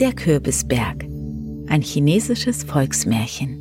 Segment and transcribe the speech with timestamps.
[0.00, 1.04] Der Kürbisberg.
[1.68, 3.58] Ein chinesisches Volksmärchen.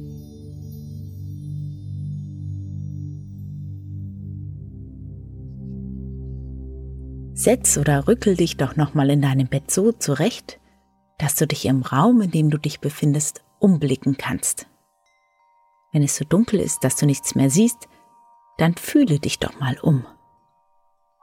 [7.34, 10.62] Setz oder rückel dich doch nochmal in deinem Bett so zurecht,
[11.18, 14.66] dass du dich im Raum, in dem du dich befindest, umblicken kannst.
[15.92, 17.90] Wenn es so dunkel ist, dass du nichts mehr siehst,
[18.58, 20.06] dann fühle dich doch mal um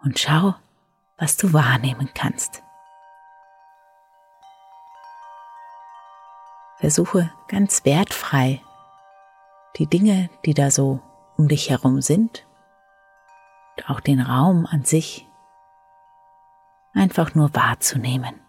[0.05, 0.55] und schau,
[1.17, 2.66] was du wahrnehmen kannst.
[6.79, 8.61] Versuche ganz wertfrei
[9.77, 11.01] die Dinge, die da so
[11.37, 12.47] um dich herum sind,
[13.87, 15.29] auch den Raum an sich
[16.95, 18.41] einfach nur wahrzunehmen.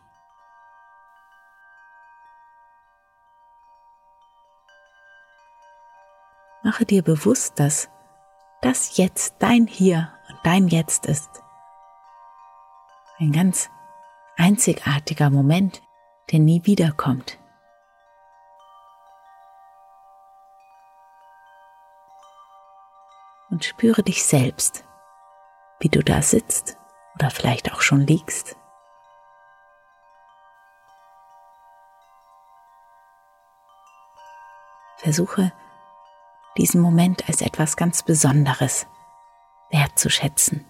[6.64, 7.89] Mache dir bewusst, dass
[8.61, 11.44] das jetzt dein Hier und dein Jetzt ist.
[13.20, 13.70] Ein ganz
[14.36, 15.81] einzigartiger Moment,
[16.31, 17.38] der nie wiederkommt.
[23.49, 24.83] Und spüre dich selbst,
[25.80, 26.77] wie du da sitzt
[27.15, 28.58] oder vielleicht auch schon liegst.
[34.97, 35.53] Versuche
[36.57, 38.87] diesen Moment als etwas ganz Besonderes
[39.69, 40.65] wertzuschätzen.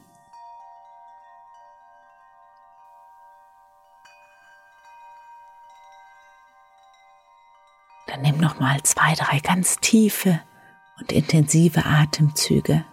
[8.08, 10.42] Dann nimm noch mal zwei, drei ganz tiefe
[11.00, 12.86] und intensive Atemzüge.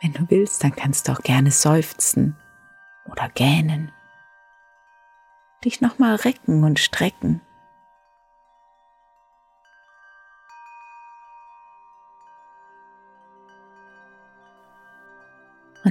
[0.00, 2.36] Wenn du willst, dann kannst du auch gerne seufzen
[3.10, 3.92] oder gähnen.
[5.64, 7.40] Dich nochmal recken und strecken.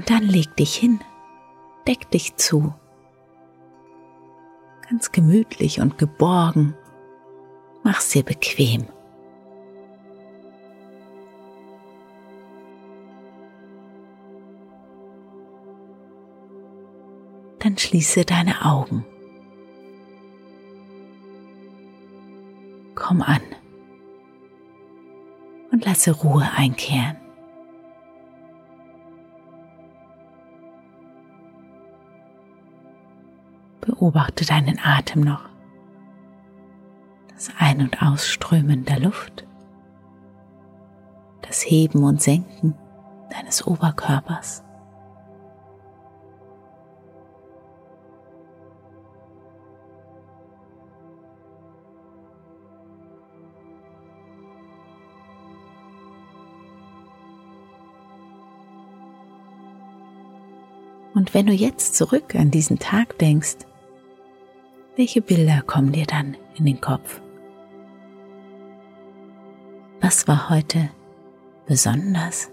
[0.07, 1.00] Dann leg dich hin,
[1.85, 2.73] deck dich zu.
[4.90, 6.73] Ganz gemütlich und geborgen.
[7.84, 8.88] Mach's dir bequem.
[17.59, 19.06] Dann schließe deine Augen.
[22.96, 23.41] Komm an
[25.72, 27.27] und lasse Ruhe einkehren.
[33.88, 35.46] Beobachte deinen Atem noch,
[37.30, 39.48] das Ein- und Ausströmen der Luft,
[41.42, 42.76] das Heben und Senken
[43.30, 44.66] deines Oberkörpers.
[61.14, 63.59] Und wenn du jetzt zurück an diesen Tag denkst,
[64.97, 67.22] welche Bilder kommen dir dann in den Kopf?
[70.02, 70.90] Was war heute
[71.67, 72.52] besonders?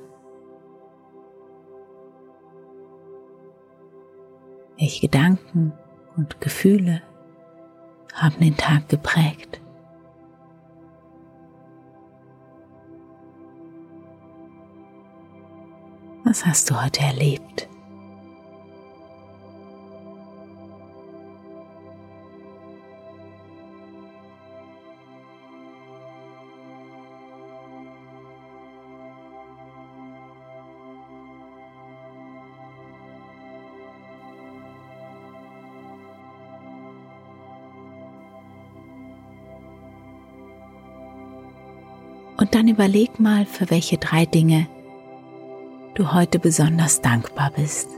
[4.78, 5.72] Welche Gedanken
[6.16, 7.02] und Gefühle
[8.12, 9.60] haben den Tag geprägt?
[16.24, 17.68] Was hast du heute erlebt?
[42.44, 44.66] Und dann überleg mal, für welche drei Dinge
[45.94, 47.88] du heute besonders dankbar bist.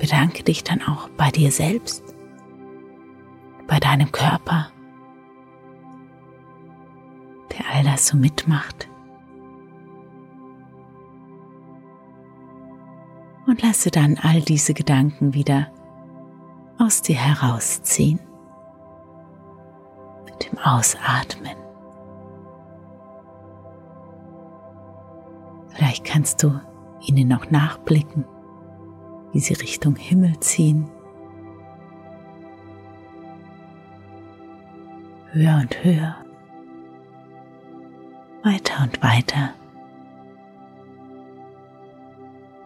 [0.00, 2.02] Bedanke dich dann auch bei dir selbst,
[3.68, 4.72] bei deinem Körper,
[7.52, 8.88] der all das so mitmacht.
[13.46, 15.68] Und lasse dann all diese Gedanken wieder
[16.78, 18.20] aus dir herausziehen
[20.24, 21.56] mit dem Ausatmen.
[25.68, 26.60] Vielleicht kannst du
[27.06, 28.24] ihnen noch nachblicken
[29.36, 30.88] wie sie Richtung Himmel ziehen.
[35.32, 36.16] Höher und höher,
[38.42, 39.50] weiter und weiter,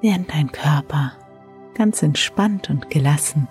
[0.00, 1.12] während dein Körper
[1.74, 3.48] ganz entspannt und gelassen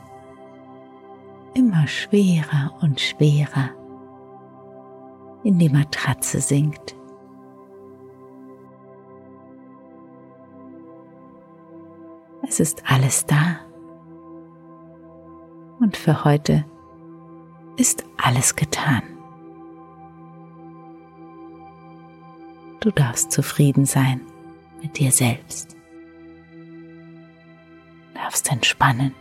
[1.53, 3.71] immer schwerer und schwerer
[5.43, 6.95] in die Matratze sinkt.
[12.47, 13.59] Es ist alles da.
[15.79, 16.65] Und für heute
[17.77, 19.03] ist alles getan.
[22.79, 24.21] Du darfst zufrieden sein
[24.81, 25.78] mit dir selbst.
[28.29, 29.15] Darfst entspannen.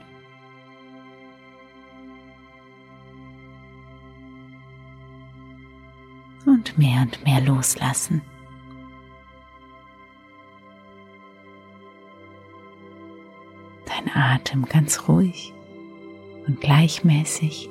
[6.44, 8.20] Und mehr und mehr loslassen.
[13.87, 15.54] dein Atem ganz ruhig
[16.46, 17.70] und gleichmäßig.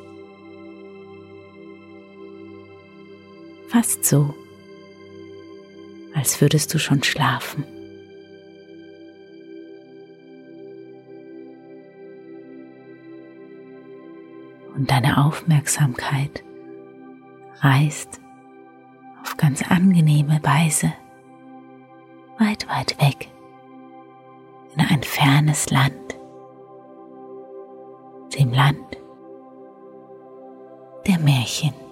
[3.67, 4.33] Fast so,
[6.15, 7.76] als würdest du schon schlafen.
[15.17, 16.43] Aufmerksamkeit
[17.61, 18.21] reist
[19.21, 20.93] auf ganz angenehme Weise
[22.37, 23.31] weit, weit weg
[24.75, 26.19] in ein fernes Land
[28.37, 28.97] dem Land
[31.07, 31.86] der Märchen.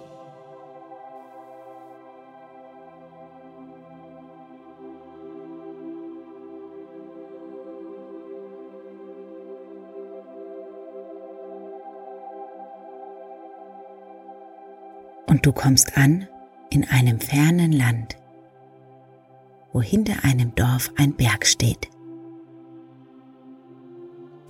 [15.36, 16.26] Und du kommst an
[16.70, 18.16] in einem fernen Land,
[19.70, 21.90] wo hinter einem Dorf ein Berg steht,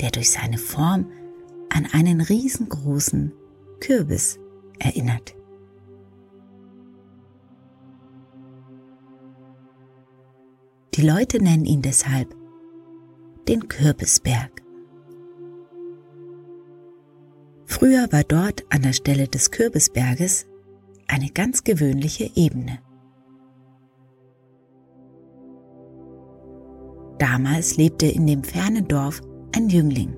[0.01, 1.11] der durch seine Form
[1.71, 3.33] an einen riesengroßen
[3.81, 4.39] Kürbis
[4.79, 5.35] erinnert.
[10.95, 12.33] Die Leute nennen ihn deshalb
[13.49, 14.63] den Kürbisberg.
[17.65, 20.47] Früher war dort an der Stelle des Kürbisberges
[21.09, 22.79] eine ganz gewöhnliche Ebene.
[27.19, 29.23] Damals lebte in dem fernen Dorf
[29.55, 30.17] ein Jüngling.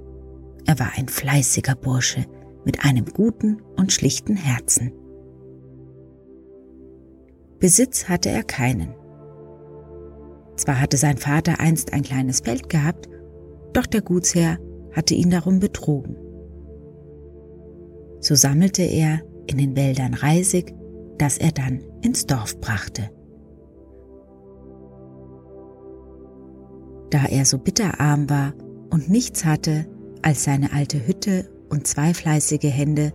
[0.67, 2.27] Er war ein fleißiger Bursche
[2.65, 4.93] mit einem guten und schlichten Herzen.
[7.59, 8.95] Besitz hatte er keinen.
[10.57, 13.09] Zwar hatte sein Vater einst ein kleines Feld gehabt,
[13.73, 14.59] doch der Gutsherr
[14.93, 16.17] hatte ihn darum betrogen.
[18.21, 20.75] So sammelte er in den Wäldern Reisig,
[21.19, 23.11] das er dann ins Dorf brachte.
[27.11, 28.55] Da er so bitterarm war
[28.91, 29.87] und nichts hatte,
[30.23, 33.13] als seine alte Hütte und zwei fleißige Hände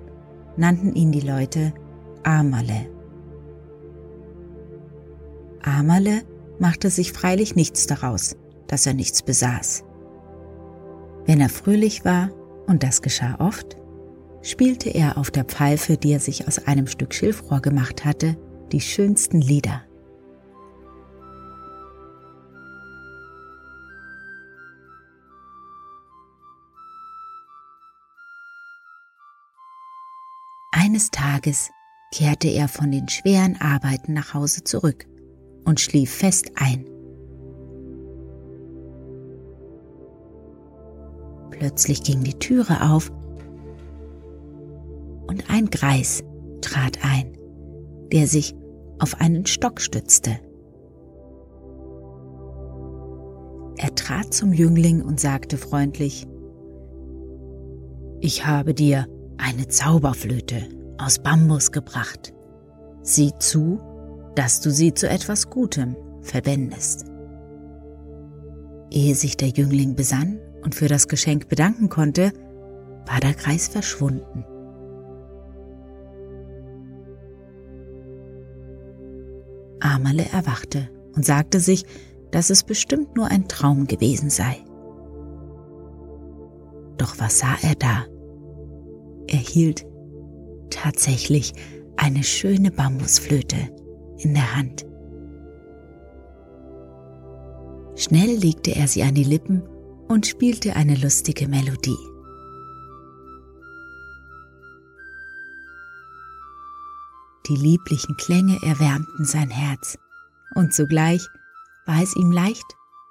[0.57, 1.73] nannten ihn die Leute
[2.23, 2.89] Amale.
[5.61, 6.21] Amale
[6.59, 8.35] machte sich freilich nichts daraus,
[8.67, 9.83] dass er nichts besaß.
[11.25, 12.29] Wenn er fröhlich war,
[12.67, 13.75] und das geschah oft,
[14.43, 18.37] spielte er auf der Pfeife, die er sich aus einem Stück Schilfrohr gemacht hatte,
[18.71, 19.81] die schönsten Lieder.
[30.71, 31.71] Eines Tages
[32.13, 35.05] kehrte er von den schweren Arbeiten nach Hause zurück
[35.63, 36.85] und schlief fest ein.
[41.51, 43.11] Plötzlich ging die Türe auf
[45.33, 46.23] und ein Greis
[46.61, 47.35] trat ein,
[48.11, 48.55] der sich
[48.99, 50.37] auf einen Stock stützte.
[53.77, 56.27] Er trat zum Jüngling und sagte freundlich,
[58.21, 62.31] Ich habe dir eine Zauberflöte aus Bambus gebracht.
[63.01, 63.79] Sieh zu,
[64.35, 67.05] dass du sie zu etwas Gutem verwendest.
[68.91, 72.31] Ehe sich der Jüngling besann und für das Geschenk bedanken konnte,
[73.07, 74.45] war der Kreis verschwunden.
[80.03, 81.85] Amale erwachte und sagte sich,
[82.31, 84.57] dass es bestimmt nur ein Traum gewesen sei.
[86.97, 88.05] Doch was sah er da?
[89.27, 89.85] Er hielt
[90.69, 91.53] tatsächlich
[91.95, 93.55] eine schöne Bambusflöte
[94.17, 94.85] in der Hand.
[97.95, 99.63] Schnell legte er sie an die Lippen
[100.09, 102.12] und spielte eine lustige Melodie.
[107.53, 109.99] Die lieblichen Klänge erwärmten sein Herz,
[110.55, 111.21] und zugleich
[111.85, 112.65] war es ihm leicht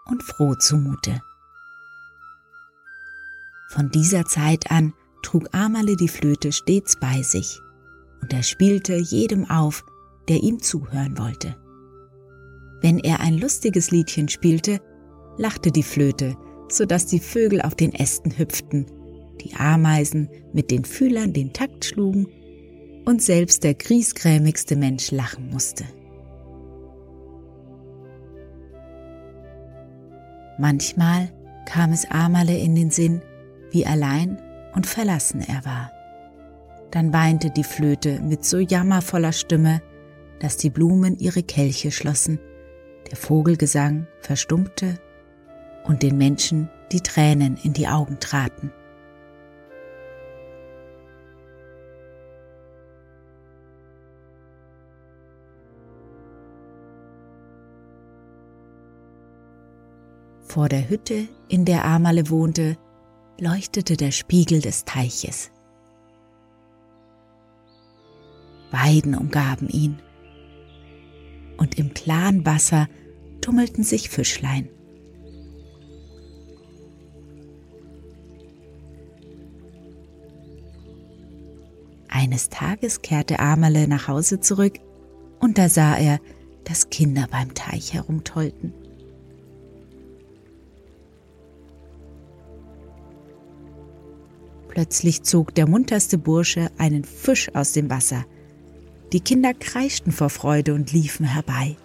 [0.07, 1.23] und froh zumute.
[3.71, 7.61] Von dieser Zeit an trug Amale die Flöte stets bei sich,
[8.21, 9.85] und er spielte jedem auf,
[10.29, 11.57] der ihm zuhören wollte.
[12.81, 14.81] Wenn er ein lustiges Liedchen spielte,
[15.39, 16.37] lachte die Flöte,
[16.69, 18.87] so dass die Vögel auf den Ästen hüpften,
[19.41, 22.27] die Ameisen mit den Fühlern den Takt schlugen
[23.05, 25.85] und selbst der griesgrämigste Mensch lachen musste.
[30.59, 31.33] Manchmal
[31.67, 33.23] kam es Amale in den Sinn,
[33.71, 34.41] wie allein
[34.75, 35.91] und verlassen er war.
[36.91, 39.81] Dann weinte die Flöte mit so jammervoller Stimme,
[40.41, 42.39] dass die Blumen ihre Kelche schlossen,
[43.11, 44.99] der Vogelgesang verstummte
[45.85, 48.73] und den Menschen die Tränen in die Augen traten.
[60.53, 62.77] Vor der Hütte, in der Amale wohnte,
[63.41, 65.51] leuchtete der Spiegel des Teiches.
[68.71, 70.03] Weiden umgaben ihn,
[71.57, 72.87] und im klaren Wasser
[73.41, 74.69] tummelten sich Fischlein.
[82.11, 84.75] Eines Tages kehrte Amale nach Hause zurück
[85.41, 86.21] und da sah er,
[86.65, 88.82] dass Kinder beim Teich herumtollten.
[94.73, 98.25] Plötzlich zog der munterste Bursche einen Fisch aus dem Wasser.
[99.13, 101.77] Die Kinder kreischten vor Freude und liefen herbei.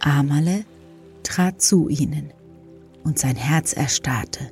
[0.00, 0.64] Amale
[1.22, 2.32] trat zu ihnen
[3.04, 4.50] und sein Herz erstarrte.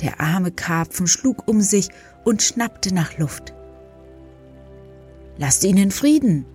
[0.00, 1.90] Der arme Karpfen schlug um sich
[2.24, 3.52] und schnappte nach Luft.
[5.36, 6.46] Lasst ihn in Frieden,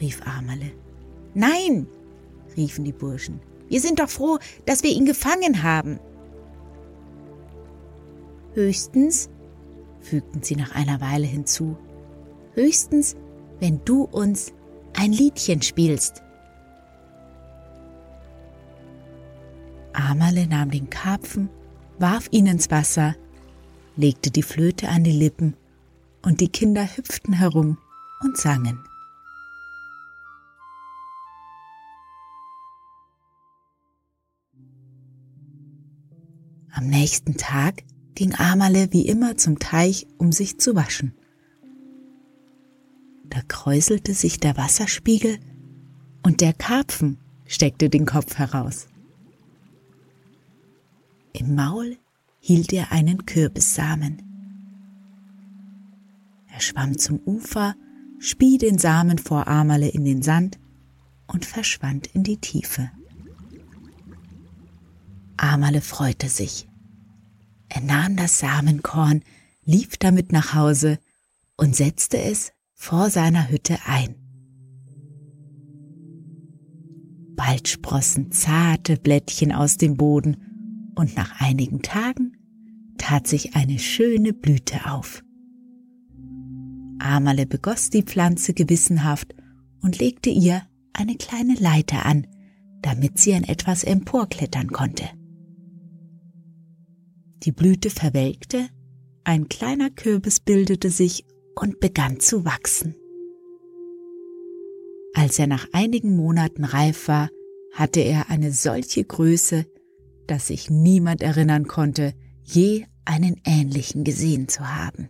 [0.00, 0.70] rief Amale.
[1.34, 1.88] Nein,
[2.56, 3.40] riefen die Burschen.
[3.68, 5.98] Wir sind doch froh, dass wir ihn gefangen haben.
[8.56, 9.28] Höchstens,
[10.00, 11.76] fügten sie nach einer Weile hinzu,
[12.54, 13.14] höchstens,
[13.60, 14.54] wenn du uns
[14.94, 16.22] ein Liedchen spielst.
[19.92, 21.50] Amale nahm den Karpfen,
[21.98, 23.14] warf ihn ins Wasser,
[23.94, 25.54] legte die Flöte an die Lippen,
[26.22, 27.76] und die Kinder hüpften herum
[28.22, 28.82] und sangen.
[36.72, 37.84] Am nächsten Tag
[38.16, 41.14] ging Amale wie immer zum Teich, um sich zu waschen.
[43.28, 45.38] Da kräuselte sich der Wasserspiegel
[46.24, 48.88] und der Karpfen steckte den Kopf heraus.
[51.32, 51.98] Im Maul
[52.40, 54.22] hielt er einen Kürbissamen.
[56.52, 57.74] Er schwamm zum Ufer,
[58.18, 60.58] spie den Samen vor Amale in den Sand
[61.26, 62.90] und verschwand in die Tiefe.
[65.36, 66.66] Amale freute sich.
[67.68, 69.22] Er nahm das Samenkorn,
[69.64, 70.98] lief damit nach Hause
[71.56, 74.14] und setzte es vor seiner Hütte ein.
[77.36, 82.36] Bald sprossen zarte Blättchen aus dem Boden und nach einigen Tagen
[82.98, 85.22] tat sich eine schöne Blüte auf.
[86.98, 89.34] Amale begoss die Pflanze gewissenhaft
[89.82, 92.26] und legte ihr eine kleine Leiter an,
[92.80, 95.08] damit sie an etwas emporklettern konnte.
[97.46, 98.68] Die Blüte verwelkte,
[99.22, 101.24] ein kleiner Kürbis bildete sich
[101.54, 102.96] und begann zu wachsen.
[105.14, 107.30] Als er nach einigen Monaten reif war,
[107.72, 109.64] hatte er eine solche Größe,
[110.26, 115.08] dass sich niemand erinnern konnte, je einen ähnlichen gesehen zu haben.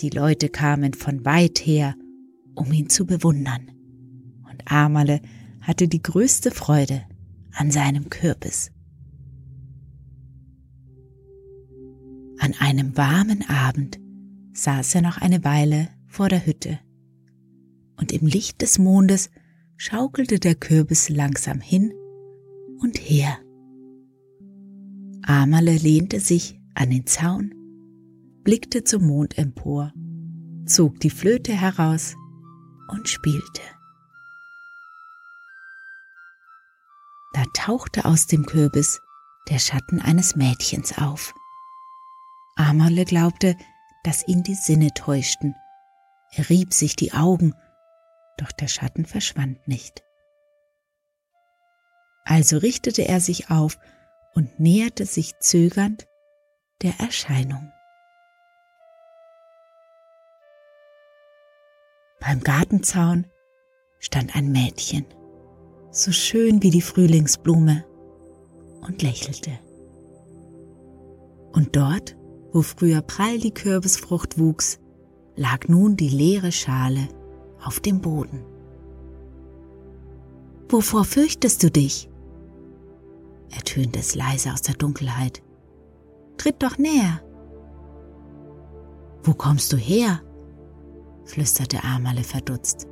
[0.00, 1.94] Die Leute kamen von weit her,
[2.56, 3.70] um ihn zu bewundern,
[4.50, 5.22] und Amale
[5.60, 7.04] hatte die größte Freude
[7.52, 8.72] an seinem Kürbis.
[12.42, 14.00] An einem warmen Abend
[14.52, 16.80] saß er noch eine Weile vor der Hütte,
[17.96, 19.30] und im Licht des Mondes
[19.76, 21.92] schaukelte der Kürbis langsam hin
[22.80, 23.38] und her.
[25.22, 27.54] Amerle lehnte sich an den Zaun,
[28.42, 29.92] blickte zum Mond empor,
[30.66, 32.16] zog die Flöte heraus
[32.88, 33.62] und spielte.
[37.34, 39.00] Da tauchte aus dem Kürbis
[39.48, 41.32] der Schatten eines Mädchens auf.
[42.56, 43.56] Amerle glaubte,
[44.04, 45.54] dass ihn die Sinne täuschten.
[46.32, 47.54] Er rieb sich die Augen,
[48.36, 50.02] doch der Schatten verschwand nicht.
[52.24, 53.78] Also richtete er sich auf
[54.34, 56.06] und näherte sich zögernd
[56.82, 57.72] der Erscheinung.
[62.20, 63.26] Beim Gartenzaun
[63.98, 65.06] stand ein Mädchen,
[65.90, 67.84] so schön wie die Frühlingsblume,
[68.82, 69.58] und lächelte.
[71.52, 72.16] Und dort,
[72.52, 74.78] wo früher prall die Kürbisfrucht wuchs,
[75.36, 77.08] lag nun die leere Schale
[77.64, 78.44] auf dem Boden.
[80.68, 82.08] Wovor fürchtest du dich?
[83.50, 85.42] ertönte es leise aus der Dunkelheit.
[86.38, 87.20] Tritt doch näher.
[89.22, 90.20] Wo kommst du her?
[91.24, 92.88] flüsterte Amale verdutzt.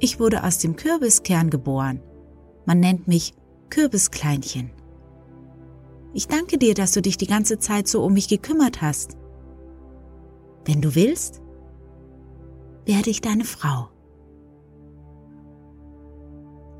[0.00, 2.02] Ich wurde aus dem Kürbiskern geboren.
[2.66, 3.32] Man nennt mich
[3.70, 4.70] Kürbiskleinchen.
[6.14, 9.16] Ich danke dir, dass du dich die ganze Zeit so um mich gekümmert hast.
[10.64, 11.40] Wenn du willst,
[12.84, 13.88] werde ich deine Frau.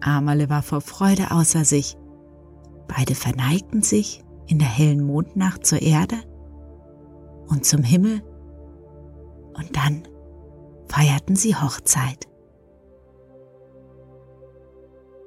[0.01, 1.97] Amale war vor Freude außer sich.
[2.89, 6.17] Beide verneigten sich in der hellen Mondnacht zur Erde
[7.47, 8.23] und zum Himmel
[9.55, 10.03] und dann
[10.89, 12.29] feierten sie Hochzeit.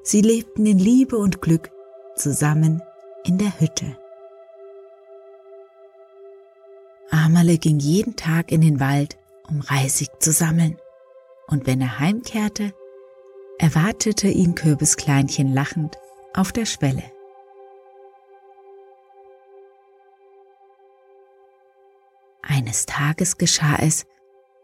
[0.04, 1.72] Sie lebten in Liebe und Glück
[2.16, 2.84] zusammen
[3.25, 3.98] in der Hütte.
[7.10, 10.78] Amale ging jeden Tag in den Wald, um Reisig zu sammeln,
[11.47, 12.73] und wenn er heimkehrte,
[13.58, 15.97] erwartete ihn Kürbiskleinchen lachend
[16.34, 17.04] auf der Schwelle.
[22.41, 24.06] Eines Tages geschah es,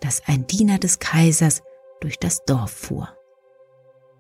[0.01, 1.63] dass ein Diener des Kaisers
[1.99, 3.09] durch das Dorf fuhr.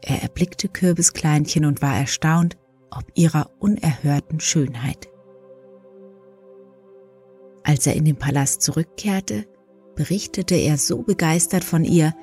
[0.01, 2.57] Er erblickte Kürbiskleinchen und war erstaunt
[2.91, 5.07] ob ihrer unerhörten Schönheit.
[7.63, 9.45] Als er in den Palast zurückkehrte,
[9.95, 12.13] berichtete er so begeistert von ihr,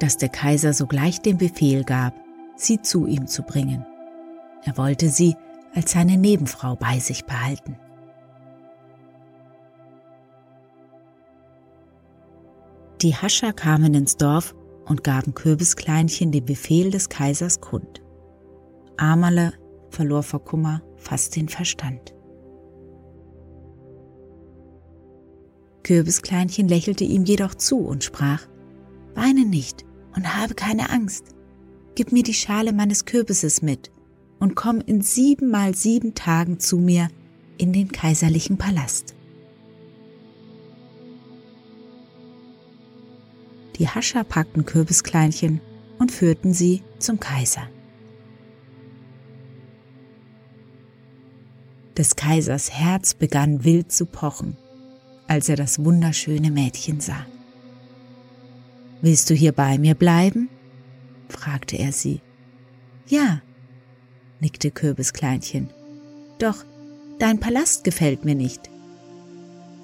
[0.00, 2.14] dass der Kaiser sogleich den Befehl gab,
[2.56, 3.84] sie zu ihm zu bringen.
[4.64, 5.36] Er wollte sie
[5.74, 7.76] als seine Nebenfrau bei sich behalten.
[13.02, 14.54] Die Hascher kamen ins Dorf
[14.86, 18.02] und gaben Kürbiskleinchen den Befehl des Kaisers kund.
[18.96, 19.52] Amale
[19.90, 22.14] verlor vor Kummer fast den Verstand.
[25.82, 28.46] Kürbiskleinchen lächelte ihm jedoch zu und sprach,
[29.14, 31.24] Weine nicht und habe keine Angst.
[31.94, 33.90] Gib mir die Schale meines Kürbisses mit
[34.38, 37.08] und komm in sieben mal sieben Tagen zu mir
[37.56, 39.14] in den kaiserlichen Palast.
[43.78, 45.60] Die Hascher packten Kürbiskleinchen
[45.98, 47.62] und führten sie zum Kaiser.
[51.98, 54.56] Des Kaisers Herz begann wild zu pochen,
[55.26, 57.26] als er das wunderschöne Mädchen sah.
[59.02, 60.48] Willst du hier bei mir bleiben?
[61.28, 62.20] fragte er sie.
[63.08, 63.42] Ja,
[64.38, 65.70] nickte Kürbiskleinchen.
[66.38, 66.64] Doch
[67.18, 68.70] dein Palast gefällt mir nicht.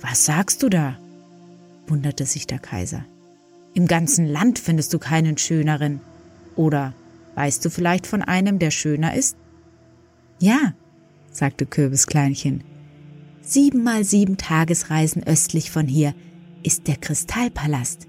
[0.00, 0.96] Was sagst du da?
[1.88, 3.04] wunderte sich der Kaiser.
[3.74, 6.00] Im ganzen Land findest du keinen schöneren.
[6.54, 6.94] Oder
[7.34, 9.36] weißt du vielleicht von einem, der schöner ist?
[10.38, 10.74] Ja,
[11.34, 12.64] sagte Kürbiskleinchen.
[13.42, 16.14] Siebenmal sieben Tagesreisen östlich von hier
[16.62, 18.06] ist der Kristallpalast,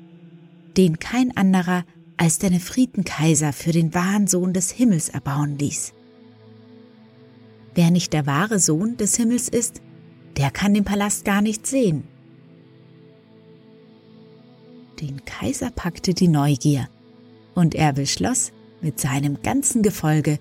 [0.77, 1.83] den kein anderer
[2.17, 5.93] als der Nefritenkaiser für den wahren Sohn des Himmels erbauen ließ.
[7.73, 9.81] Wer nicht der wahre Sohn des Himmels ist,
[10.37, 12.05] der kann den Palast gar nicht sehen.
[15.01, 16.87] Den Kaiser packte die Neugier,
[17.53, 20.39] und er beschloss, mit seinem ganzen Gefolge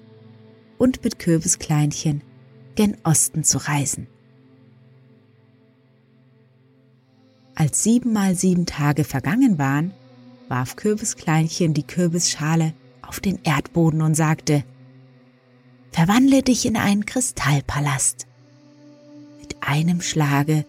[0.79, 2.23] und mit Kürbiskleinchen
[2.75, 4.07] gen Osten zu reisen.
[7.55, 9.93] Als siebenmal sieben Tage vergangen waren,
[10.49, 14.65] warf Kürbiskleinchen die Kürbisschale auf den Erdboden und sagte,
[15.93, 18.27] Verwandle dich in einen Kristallpalast.
[19.39, 20.67] Mit einem Schlage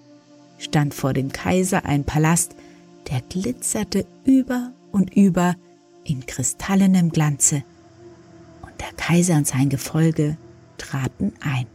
[0.60, 2.56] stand vor dem Kaiser ein Palast,
[3.10, 5.56] der glitzerte über und über
[6.04, 7.64] in kristallenem Glanze,
[8.62, 10.38] und der Kaiser und sein Gefolge
[10.78, 11.66] traten ein.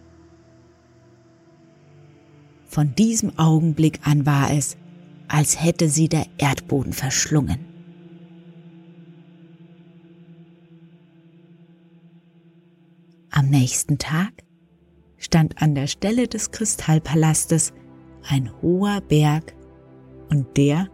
[2.71, 4.77] Von diesem Augenblick an war es,
[5.27, 7.59] als hätte sie der Erdboden verschlungen.
[13.31, 14.45] Am nächsten Tag
[15.19, 17.73] stand an der Stelle des Kristallpalastes
[18.29, 19.53] ein hoher Berg
[20.29, 20.89] und der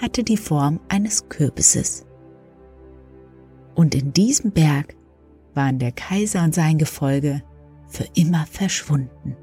[0.00, 2.06] hatte die Form eines Kürbisses.
[3.74, 4.94] Und in diesem Berg
[5.54, 7.42] waren der Kaiser und sein Gefolge
[7.88, 9.36] für immer verschwunden.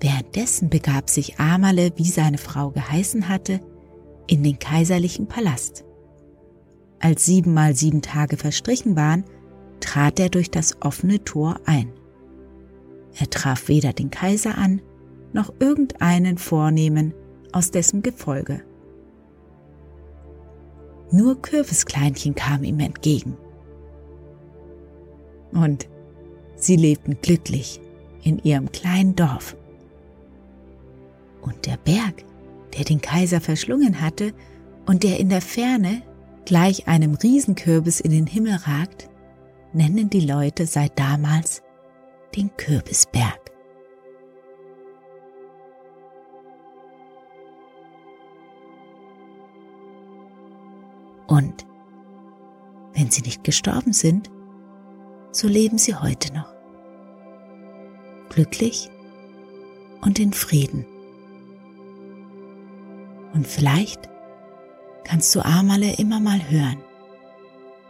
[0.00, 3.60] Währenddessen begab sich Amale, wie seine Frau geheißen hatte,
[4.26, 5.84] in den kaiserlichen Palast.
[6.98, 9.24] Als siebenmal sieben Tage verstrichen waren,
[9.80, 11.92] trat er durch das offene Tor ein.
[13.18, 14.82] Er traf weder den Kaiser an,
[15.32, 17.14] noch irgendeinen Vornehmen
[17.52, 18.62] aus dessen Gefolge.
[21.10, 23.36] Nur Kürbiskleinchen kam ihm entgegen.
[25.52, 25.88] Und
[26.56, 27.80] sie lebten glücklich
[28.22, 29.56] in ihrem kleinen Dorf.
[31.46, 32.24] Und der Berg,
[32.76, 34.34] der den Kaiser verschlungen hatte
[34.84, 36.02] und der in der Ferne
[36.44, 39.08] gleich einem Riesenkürbis in den Himmel ragt,
[39.72, 41.62] nennen die Leute seit damals
[42.34, 43.40] den Kürbisberg.
[51.28, 51.66] Und
[52.94, 54.30] wenn sie nicht gestorben sind,
[55.30, 56.52] so leben sie heute noch.
[58.30, 58.90] Glücklich
[60.00, 60.86] und in Frieden.
[63.36, 64.08] Und vielleicht
[65.04, 66.82] kannst du Amale immer mal hören,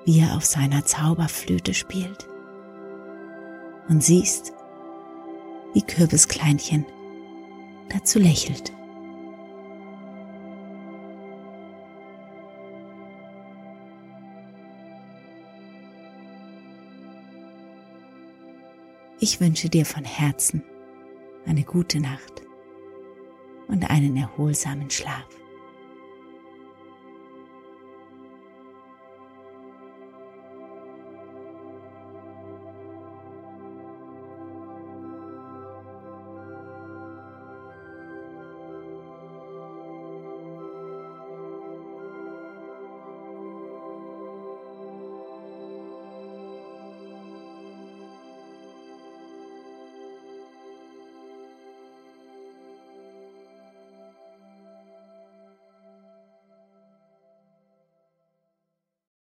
[0.05, 2.27] wie er auf seiner Zauberflöte spielt.
[3.89, 4.53] Und siehst,
[5.73, 6.85] wie Kürbiskleinchen
[7.91, 8.73] dazu lächelt.
[19.21, 20.65] Ich wünsche dir von Herzen
[21.47, 22.46] eine gute Nacht
[23.69, 25.27] und einen erholsamen Schlaf.